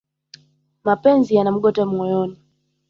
[0.85, 2.21] Mapenzi yanamgota moyo